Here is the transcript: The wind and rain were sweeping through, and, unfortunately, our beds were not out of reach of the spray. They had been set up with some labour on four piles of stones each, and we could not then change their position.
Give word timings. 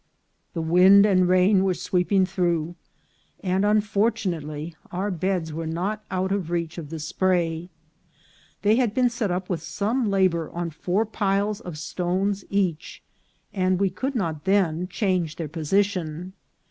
The 0.55 0.63
wind 0.63 1.05
and 1.05 1.29
rain 1.29 1.63
were 1.63 1.75
sweeping 1.75 2.25
through, 2.25 2.73
and, 3.43 3.63
unfortunately, 3.63 4.75
our 4.91 5.11
beds 5.11 5.53
were 5.53 5.67
not 5.67 6.03
out 6.09 6.31
of 6.31 6.49
reach 6.49 6.79
of 6.79 6.89
the 6.89 6.97
spray. 6.97 7.69
They 8.63 8.77
had 8.77 8.95
been 8.95 9.11
set 9.11 9.29
up 9.29 9.47
with 9.47 9.61
some 9.61 10.09
labour 10.09 10.49
on 10.53 10.71
four 10.71 11.05
piles 11.05 11.59
of 11.61 11.77
stones 11.77 12.43
each, 12.49 13.03
and 13.53 13.79
we 13.79 13.91
could 13.91 14.15
not 14.15 14.45
then 14.45 14.87
change 14.87 15.35
their 15.35 15.47
position. 15.47 16.33